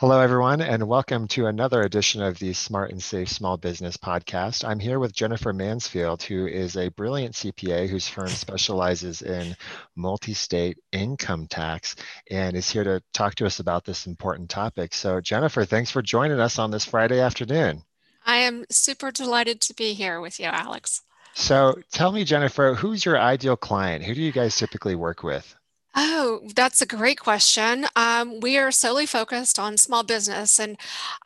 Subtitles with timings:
[0.00, 4.64] Hello, everyone, and welcome to another edition of the Smart and Safe Small Business Podcast.
[4.64, 9.56] I'm here with Jennifer Mansfield, who is a brilliant CPA whose firm specializes in
[9.96, 11.96] multi state income tax
[12.30, 14.94] and is here to talk to us about this important topic.
[14.94, 17.82] So, Jennifer, thanks for joining us on this Friday afternoon.
[18.24, 21.02] I am super delighted to be here with you, Alex.
[21.34, 24.04] So, tell me, Jennifer, who's your ideal client?
[24.04, 25.56] Who do you guys typically work with?
[26.00, 27.86] Oh, that's a great question.
[27.96, 30.76] Um, we are solely focused on small business, and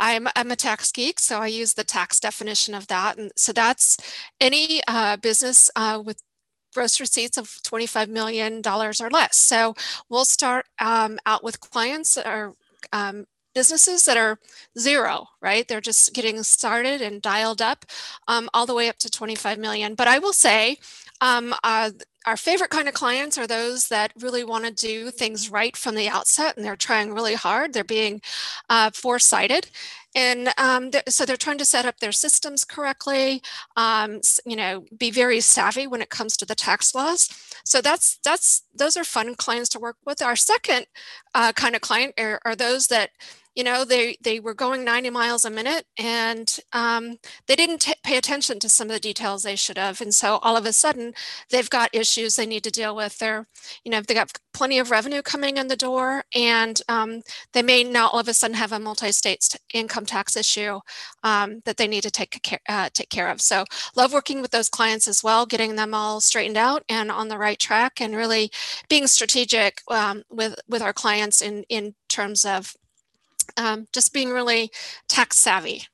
[0.01, 3.19] I'm, I'm a tax geek, so I use the tax definition of that.
[3.19, 3.99] And so that's
[4.41, 6.23] any uh, business uh, with
[6.75, 9.37] gross receipts of $25 million or less.
[9.37, 9.75] So
[10.09, 12.55] we'll start um, out with clients or
[12.95, 14.39] um, businesses that are
[14.79, 15.69] zero, right?
[15.69, 17.85] They're just getting started and dialed up
[18.27, 19.95] um, all the way up to 25 million.
[19.95, 20.79] But I will say,
[21.21, 21.91] um, uh,
[22.27, 25.95] our favorite kind of clients are those that really want to do things right from
[25.95, 27.73] the outset and they're trying really hard.
[27.73, 28.21] They're being
[28.69, 29.71] uh, foresighted.
[30.15, 33.43] And um, so they're trying to set up their systems correctly,
[33.77, 37.31] um, you know, be very savvy when it comes to the tax laws.
[37.65, 40.21] So that's that's those are fun clients to work with.
[40.21, 40.87] Our second
[41.35, 43.11] uh, kind of client are, are those that
[43.55, 47.95] you know they they were going 90 miles a minute and um, they didn't t-
[48.03, 50.73] pay attention to some of the details they should have and so all of a
[50.73, 51.13] sudden
[51.51, 53.47] they've got issues they need to deal with they're
[53.85, 57.83] you know they got plenty of revenue coming in the door and um, they may
[57.83, 60.79] now all of a sudden have a multi-state income tax issue
[61.23, 63.65] um, that they need to take care, uh, take care of so
[63.97, 67.39] love working with those clients as well getting them all straightened out and on the
[67.39, 68.51] right track and really
[68.89, 72.75] being strategic um, with with our clients in in terms of
[73.57, 74.71] um, just being really
[75.09, 75.87] tax savvy.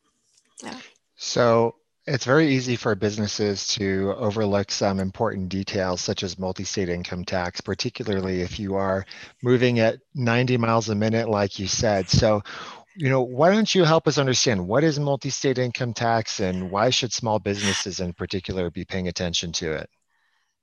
[0.62, 0.78] Yeah.
[1.16, 1.76] So
[2.08, 7.60] it's very easy for businesses to overlook some important details such as multi-state income tax,
[7.60, 9.04] particularly if you are
[9.42, 12.08] moving at 90 miles a minute, like you said.
[12.08, 12.42] So,
[12.96, 16.88] you know, why don't you help us understand what is multi-state income tax and why
[16.88, 19.90] should small businesses in particular be paying attention to it?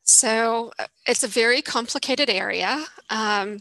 [0.04, 2.86] So uh, it's a very complicated area.
[3.12, 3.60] Um,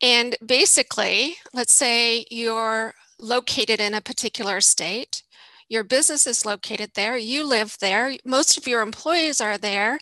[0.00, 5.22] and basically, let's say you're located in a particular state,
[5.68, 9.98] your business is located there, you live there, most of your employees are there.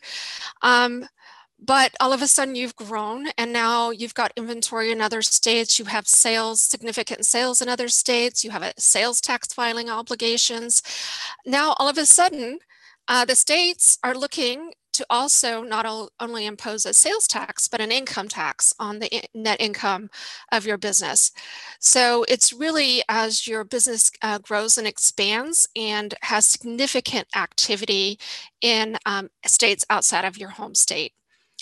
[0.62, 1.06] Um,
[1.58, 5.78] but all of a sudden you've grown and now you've got inventory in other states
[5.78, 10.82] you have sales significant sales in other states you have a sales tax filing obligations
[11.46, 12.58] now all of a sudden
[13.08, 15.86] uh, the states are looking to also not
[16.20, 20.08] only impose a sales tax, but an income tax on the net income
[20.52, 21.32] of your business.
[21.80, 28.18] So it's really as your business uh, grows and expands and has significant activity
[28.60, 31.12] in um, states outside of your home state.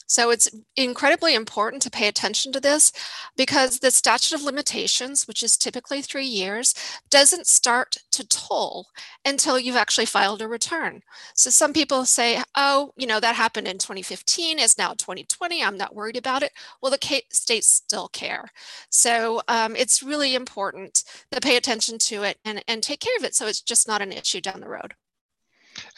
[0.07, 2.93] So it's incredibly important to pay attention to this
[3.37, 6.75] because the statute of limitations, which is typically three years,
[7.11, 8.87] doesn't start to toll
[9.25, 11.01] until you've actually filed a return.
[11.35, 15.77] So some people say, oh, you know, that happened in 2015, it's now 2020, I'm
[15.77, 16.53] not worried about it.
[16.83, 18.45] Well, the states still care.
[18.91, 23.25] So um, it's really important to pay attention to it and, and take care of
[23.25, 24.95] it so it's just not an issue down the road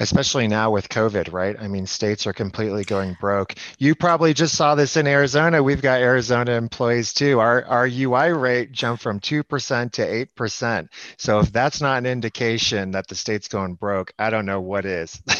[0.01, 1.57] especially now with COVID, right?
[1.59, 3.55] I mean, states are completely going broke.
[3.79, 5.63] You probably just saw this in Arizona.
[5.63, 7.41] We've got Arizona employees too.
[7.41, 10.89] Our our UI rate jumped from 2% to 8%.
[11.17, 14.85] So if that's not an indication that the state's going broke, I don't know what
[14.85, 15.21] is.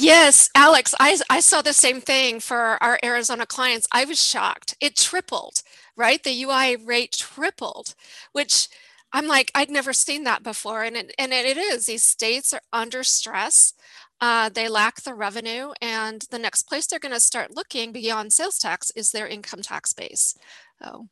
[0.00, 3.88] Yes, Alex, I, I saw the same thing for our Arizona clients.
[3.90, 4.76] I was shocked.
[4.80, 5.62] It tripled,
[5.96, 6.22] right?
[6.22, 7.96] The UI rate tripled,
[8.30, 8.68] which
[9.12, 10.82] I'm like, I'd never seen that before.
[10.84, 13.72] And it, and it is, these states are under stress.
[14.20, 15.72] Uh, they lack the revenue.
[15.80, 19.62] And the next place they're going to start looking beyond sales tax is their income
[19.62, 20.36] tax base.
[20.82, 21.08] So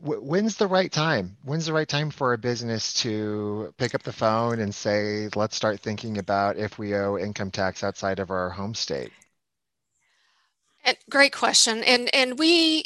[0.00, 1.36] So, when's the right time?
[1.42, 5.56] When's the right time for a business to pick up the phone and say, let's
[5.56, 9.12] start thinking about if we owe income tax outside of our home state?
[10.84, 11.82] And great question.
[11.84, 12.84] And and we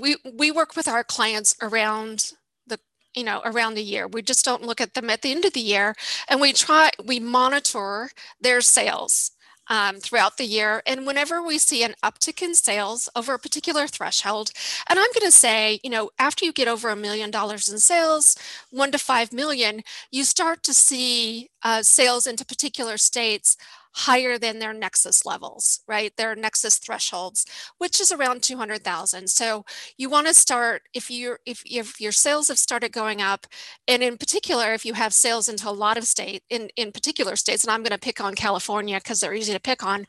[0.00, 2.32] we we work with our clients around
[2.66, 2.78] the
[3.14, 5.52] you know around the year we just don't look at them at the end of
[5.52, 5.94] the year
[6.28, 8.10] and we try we monitor
[8.40, 9.32] their sales
[9.68, 10.82] um, throughout the year.
[10.86, 14.50] And whenever we see an uptick in sales over a particular threshold,
[14.88, 17.78] and I'm going to say, you know, after you get over a million dollars in
[17.78, 18.36] sales,
[18.70, 23.56] one to five million, you start to see uh, sales into particular states
[23.92, 26.12] higher than their nexus levels, right?
[26.16, 27.46] Their nexus thresholds,
[27.78, 29.28] which is around 200,000.
[29.28, 29.64] So
[29.96, 33.46] you want to start if you if if your sales have started going up,
[33.86, 37.36] and in particular if you have sales into a lot of state in in particular
[37.36, 40.06] states, and I'm going to pick on California because they're easy to pick on.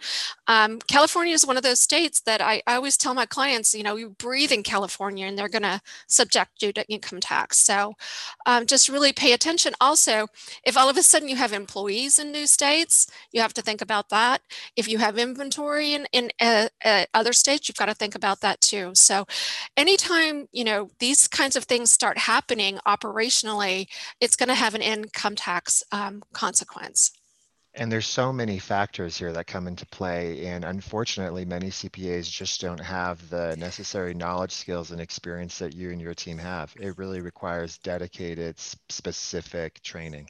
[0.47, 3.83] Um, California is one of those states that I, I always tell my clients, you
[3.83, 7.59] know, you breathe in California, and they're going to subject you to income tax.
[7.59, 7.93] So
[8.45, 9.73] um, just really pay attention.
[9.81, 10.27] Also,
[10.63, 13.81] if all of a sudden you have employees in new states, you have to think
[13.83, 14.41] about that.
[14.75, 18.41] If you have inventory in, in uh, uh, other states, you've got to think about
[18.41, 18.91] that too.
[18.95, 19.25] So
[19.77, 23.87] anytime, you know, these kinds of things start happening operationally,
[24.19, 27.11] it's going to have an income tax um, consequence.
[27.75, 30.47] And there's so many factors here that come into play.
[30.47, 35.91] And unfortunately, many CPAs just don't have the necessary knowledge, skills, and experience that you
[35.91, 36.73] and your team have.
[36.79, 40.27] It really requires dedicated, specific training.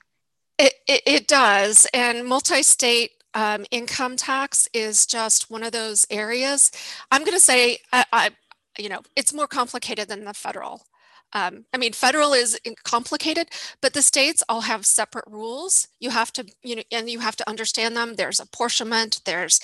[0.58, 1.88] It, it, it does.
[1.94, 6.72] And multi state um, income tax is just one of those areas.
[7.12, 8.30] I'm going to say, I, I,
[8.78, 10.84] you know, it's more complicated than the federal.
[11.34, 13.50] Um, I mean, federal is complicated,
[13.82, 15.88] but the states all have separate rules.
[16.00, 18.16] You have to, you know, and you have to understand them.
[18.16, 19.60] There's apportionment, there's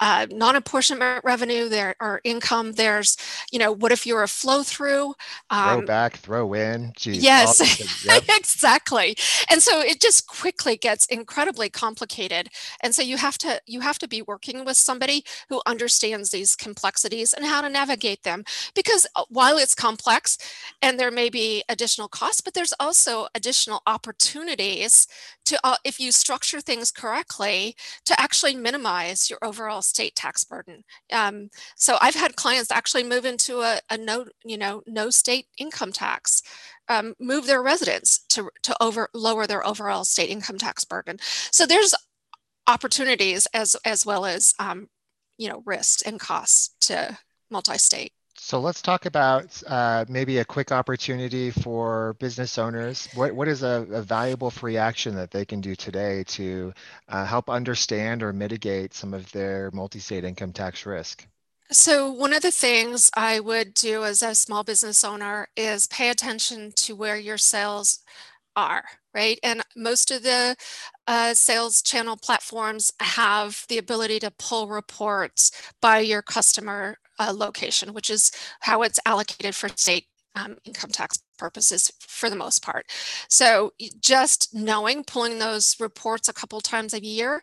[0.00, 2.72] uh, non-apportionment revenue, there are income.
[2.72, 3.16] There's,
[3.52, 5.14] you know, what if you're a flow through?
[5.50, 6.92] Um, throw back, throw in.
[6.96, 8.24] Geez, yes, yep.
[8.28, 9.16] exactly.
[9.50, 12.48] And so it just quickly gets incredibly complicated.
[12.82, 16.56] And so you have to you have to be working with somebody who understands these
[16.56, 18.44] complexities and how to navigate them.
[18.74, 20.38] Because uh, while it's complex,
[20.80, 25.08] and there there may be additional costs, but there's also additional opportunities
[25.44, 27.74] to, uh, if you structure things correctly,
[28.04, 30.84] to actually minimize your overall state tax burden.
[31.12, 35.46] Um, so I've had clients actually move into a, a no, you know, no state
[35.58, 36.42] income tax.
[36.88, 41.18] Um, move their residence to, to over lower their overall state income tax burden.
[41.52, 41.94] So there's
[42.66, 44.88] opportunities as as well as um,
[45.38, 47.16] you know risks and costs to
[47.48, 48.12] multi-state.
[48.42, 53.06] So let's talk about uh, maybe a quick opportunity for business owners.
[53.14, 56.72] What, what is a, a valuable free action that they can do today to
[57.08, 61.28] uh, help understand or mitigate some of their multi-state income tax risk?
[61.70, 66.08] So one of the things I would do as a small business owner is pay
[66.08, 68.00] attention to where your sales
[68.56, 68.84] are,
[69.14, 69.38] right?
[69.42, 70.56] And most of the
[71.06, 77.92] uh, sales channel platforms have the ability to pull reports by your customer uh, location,
[77.92, 78.30] which is
[78.60, 82.86] how it's allocated for state um, income tax purposes for the most part.
[83.28, 87.42] So just knowing, pulling those reports a couple times a year.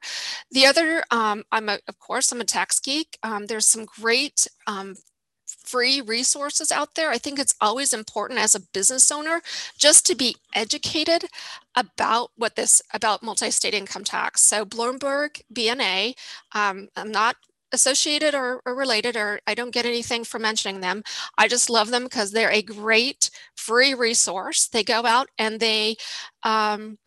[0.52, 3.18] The other, um, I'm a, of course, I'm a tax geek.
[3.24, 4.96] Um, there's some great um,
[5.48, 7.10] free resources out there.
[7.10, 9.42] I think it's always important as a business owner
[9.78, 11.26] just to be educated
[11.76, 14.42] about what this about multi-state income tax.
[14.42, 16.16] So Bloomberg BNA,
[16.54, 17.38] um, I'm not
[17.72, 21.04] associated or, or, related or I don't get anything for mentioning them.
[21.38, 24.68] I just love them because they're a great free resource.
[24.68, 25.98] They go out and they
[26.44, 26.98] um,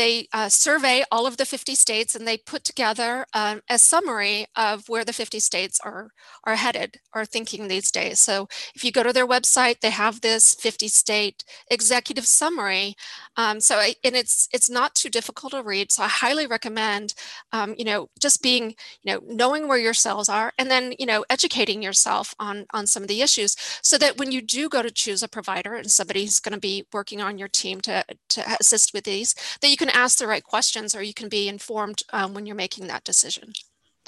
[0.00, 4.46] they uh, survey all of the 50 states and they put together um, a summary
[4.56, 6.08] of where the 50 states are,
[6.44, 8.18] are headed or thinking these days.
[8.18, 12.94] So if you go to their website, they have this 50 state executive summary.
[13.36, 15.92] Um, so, and it's, it's not too difficult to read.
[15.92, 17.12] So I highly recommend,
[17.52, 21.04] um, you know, just being, you know, knowing where your cells are and then, you
[21.04, 24.80] know, educating yourself on, on some of the issues so that when you do go
[24.80, 28.56] to choose a provider and somebody's going to be working on your team to, to
[28.58, 32.02] assist with these, that you can ask the right questions or you can be informed
[32.12, 33.52] um, when you're making that decision.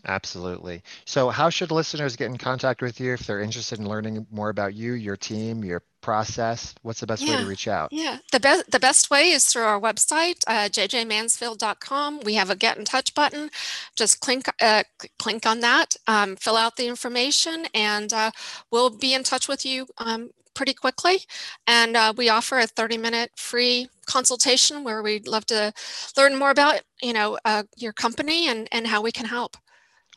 [0.04, 0.82] Absolutely.
[1.04, 4.48] So, how should listeners get in contact with you if they're interested in learning more
[4.48, 6.74] about you, your team, your process?
[6.82, 7.92] What's the best yeah, way to reach out?
[7.92, 12.20] Yeah, the best the best way is through our website, uh, jjmansfield.com.
[12.24, 13.50] We have a get in touch button.
[13.94, 14.82] Just click uh,
[15.20, 18.32] click on that, um, fill out the information, and uh,
[18.72, 21.20] we'll be in touch with you um, pretty quickly.
[21.66, 25.72] And uh, we offer a 30 minute free consultation where we'd love to
[26.16, 29.56] learn more about, you know, uh, your company and, and how we can help.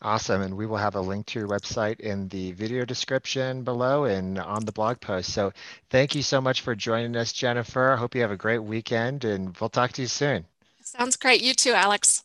[0.02, 0.42] Awesome.
[0.42, 4.38] And we will have a link to your website in the video description below and
[4.38, 5.32] on the blog post.
[5.32, 5.54] So
[5.90, 7.94] thank you so much for joining us, Jennifer.
[7.94, 10.46] I hope you have a great weekend and we'll talk to you soon.
[10.84, 11.42] Sounds great.
[11.42, 12.25] You too, Alex.